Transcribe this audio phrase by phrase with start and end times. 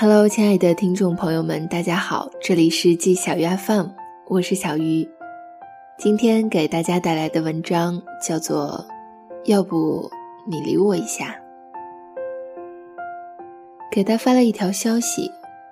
[0.00, 3.86] Hello，亲爱的听众朋友们，大家好，这里是季小鱼 FM，
[4.28, 5.04] 我是小鱼。
[5.98, 8.86] 今天给大家带来的文章叫做
[9.50, 10.08] 《要不
[10.46, 11.24] 你理我一下》。
[13.90, 15.28] 给他发了一条消息，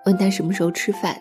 [0.06, 1.16] 问他什么时候吃饭。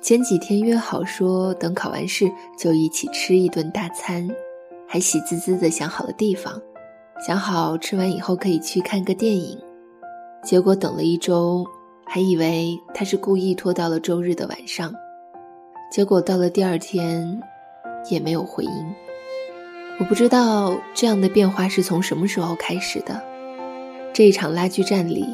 [0.00, 4.28] 前几天约好说等考完试就一起吃一顿大餐，
[4.86, 6.62] 还喜滋滋的想好了地方，
[7.26, 9.58] 想好吃完以后可以去看个电影。
[10.44, 11.66] 结果等了一周。
[12.12, 14.92] 还以为他是故意拖到了周日的晚上，
[15.92, 17.40] 结果到了第二天，
[18.10, 18.72] 也没有回音。
[20.00, 23.22] 我不知道这样的变化是从什么时候开始的。
[24.12, 25.24] 这一场拉锯战里，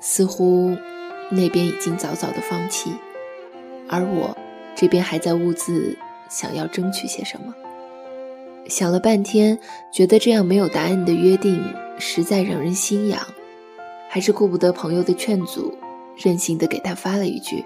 [0.00, 0.76] 似乎
[1.30, 2.90] 那边已经早早的放弃，
[3.88, 4.36] 而我
[4.74, 5.96] 这边还在兀自
[6.28, 7.54] 想要争取些什么。
[8.66, 9.56] 想了半天，
[9.92, 11.62] 觉得这样没有答案的约定
[11.96, 13.24] 实在让人心痒，
[14.08, 15.72] 还是顾不得朋友的劝阻。
[16.16, 17.64] 任性的给他发了一句：“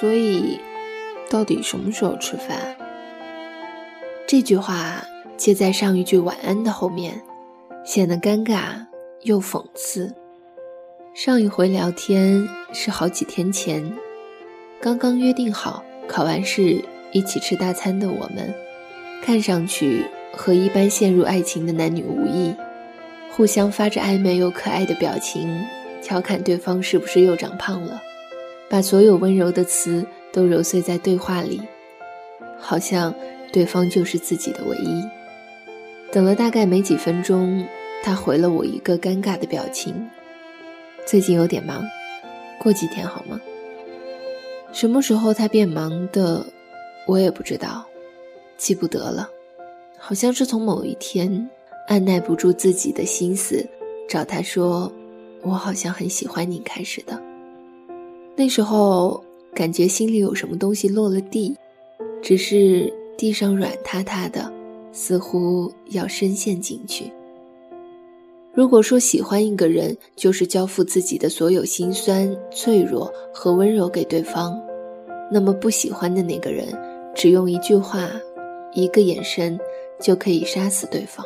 [0.00, 0.60] 所以，
[1.30, 2.76] 到底什么时候吃饭？”
[4.26, 5.02] 这句话
[5.36, 7.22] 接在上一句“晚安”的后面，
[7.84, 8.86] 显得尴尬
[9.22, 10.14] 又讽刺。
[11.14, 13.92] 上一回聊天是好几天前，
[14.80, 18.54] 刚刚约定好考完试一起吃大餐的我们，
[19.22, 22.54] 看上去和一般陷入爱情的男女无异，
[23.30, 25.64] 互相发着暧昧又可爱的表情。
[26.08, 28.02] 调侃对方是不是又长胖了，
[28.66, 31.60] 把所有温柔的词都揉碎在对话里，
[32.58, 33.14] 好像
[33.52, 35.04] 对方就是自己的唯一。
[36.10, 37.62] 等了大概没几分钟，
[38.02, 40.08] 他回了我一个尴尬的表情
[41.04, 41.86] ：“最近有点忙，
[42.58, 43.38] 过几天好吗？”
[44.72, 46.42] 什么时候他变忙的，
[47.06, 47.84] 我也不知道，
[48.56, 49.28] 记不得了。
[49.98, 51.50] 好像是从某一天
[51.86, 53.68] 按耐不住自己的心思，
[54.08, 54.90] 找他说。
[55.42, 57.20] 我好像很喜欢你开始的，
[58.36, 59.22] 那时候
[59.54, 61.56] 感觉心里有什么东西落了地，
[62.20, 64.52] 只是地上软塌塌的，
[64.92, 67.10] 似乎要深陷进去。
[68.52, 74.60] 如果说喜欢一个人就是交付自己的所有心酸、脆弱和温柔给对方，
[75.30, 76.66] 那么不喜欢的那个人，
[77.14, 78.10] 只用一句话、
[78.72, 79.58] 一个眼神
[80.00, 81.24] 就可以杀死对方。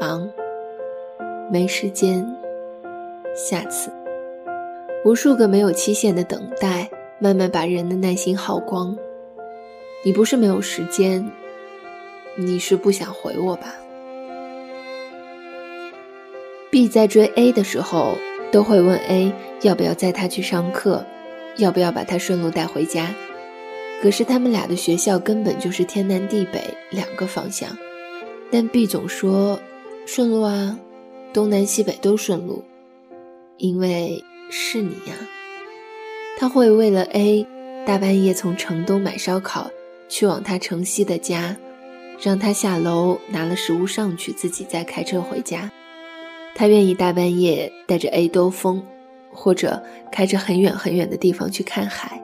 [0.00, 0.28] 忙。
[1.50, 2.37] 没时间。
[3.38, 3.88] 下次，
[5.04, 6.90] 无数个没有期限的等待，
[7.20, 8.98] 慢慢把人的耐心耗光。
[10.04, 11.24] 你不是没有时间，
[12.34, 13.76] 你是不想回我吧
[16.68, 18.16] ？B 在追 A 的时候，
[18.50, 19.32] 都会问 A
[19.62, 21.06] 要不要载他去上课，
[21.58, 23.14] 要不要把他顺路带回家。
[24.02, 26.60] 可是他们俩的学校根本就是天南地北
[26.90, 27.70] 两个方向，
[28.50, 29.60] 但 B 总说
[30.06, 30.76] 顺路啊。
[31.30, 32.64] 东南西北都顺路，
[33.58, 35.14] 因为是你呀。
[36.38, 37.46] 他会为了 A
[37.84, 39.70] 大半夜从城东买烧烤，
[40.08, 41.56] 去往他城西的家，
[42.22, 45.70] 让他下楼拿了食物上去，自己再开车回家。
[46.54, 48.82] 他愿意大半夜带着 A 兜风，
[49.32, 52.22] 或者开着很远很远的地方去看海。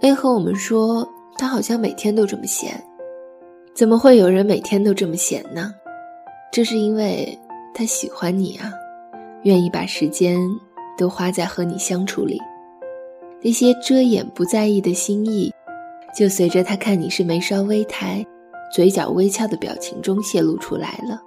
[0.00, 2.82] A 和我们说，他好像每天都这么闲。
[3.74, 5.74] 怎么会有人每天都这么闲呢？
[6.50, 7.38] 这是因为。
[7.74, 8.72] 他喜欢你啊，
[9.44, 10.36] 愿意把时间
[10.98, 12.38] 都花在和你相处里，
[13.40, 15.50] 那些遮掩不在意的心意，
[16.14, 18.22] 就随着他看你是眉梢微抬、
[18.70, 21.22] 嘴角微翘的表情中泄露出来了。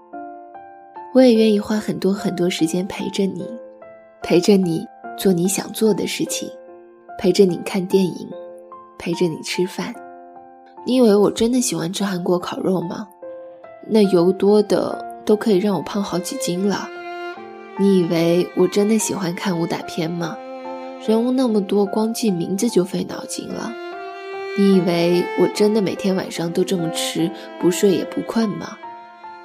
[1.16, 3.48] 我也愿意花很多很多时间陪着你，
[4.22, 4.86] 陪着你
[5.18, 6.48] 做你想做的事情，
[7.18, 8.30] 陪着你看电影，
[9.00, 9.96] 陪着你吃饭。
[10.86, 13.08] 你以为我真的喜欢吃韩国烤肉吗？
[13.88, 15.10] 那油多的。
[15.24, 16.90] 都可以让我胖好几斤了。
[17.80, 20.38] 你以为我真的喜欢看武打片吗？
[21.08, 23.74] 人物那么多，光记名字就费脑筋了。
[24.58, 28.78] 你以为我真的每天晚上都这么吃，不睡也不困吗？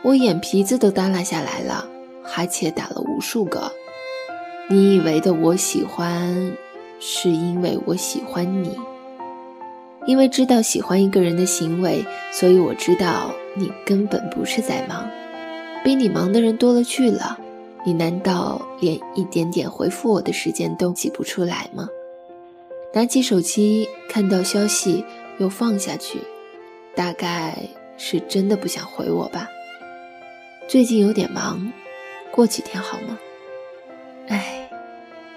[0.02, 1.86] 我眼皮子都耷拉下来了，
[2.22, 3.72] 哈欠打了无数个。
[4.68, 6.52] 你以为的我喜欢，
[6.98, 8.76] 是因为我喜欢你。
[10.06, 15.08] 因为知道喜欢一个人的行为，所以我知道你根本不是在忙。
[15.82, 17.38] 比你忙的人多了去了，
[17.86, 21.88] 你难道连一点点回复我的时间都挤不出来吗？
[22.92, 25.04] 拿起手机，看到消息
[25.38, 26.18] 又放下去，
[26.96, 27.56] 大概
[27.96, 29.48] 是真的不想回我吧。
[30.66, 31.72] 最近有点忙，
[32.32, 33.16] 过几天好吗？
[34.26, 34.68] 哎，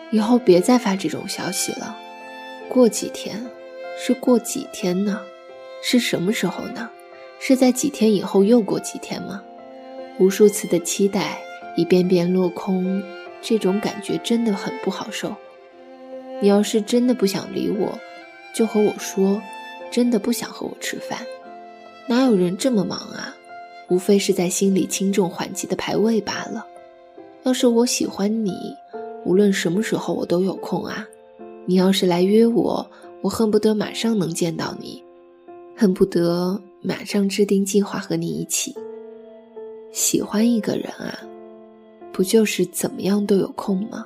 [0.10, 1.96] 以后别再发这种消息了。
[2.68, 3.46] 过几天，
[3.96, 5.22] 是过几天呢？
[5.84, 6.90] 是什么时候呢？
[7.40, 9.44] 是在几天以后又过几天吗？
[10.18, 11.40] 无数次的期待，
[11.76, 13.02] 一遍遍落空，
[13.42, 15.36] 这种感觉真的很不好受。
[16.42, 17.98] 你要是真的不想理我，
[18.54, 19.42] 就和我说，
[19.92, 21.20] 真的不想和我吃饭。
[22.08, 23.36] 哪有人这么忙啊？
[23.90, 26.66] 无非是在心里轻重缓急的排位罢了。
[27.44, 28.54] 要是我喜欢你，
[29.26, 31.08] 无论什么时候我都有空啊。
[31.66, 32.90] 你要是来约我，
[33.22, 35.04] 我恨不得马上能见到你，
[35.76, 38.76] 恨不得马上制定计划和你一起。
[39.92, 41.20] 喜欢一个人啊，
[42.20, 44.06] 不就是怎么样都有空吗？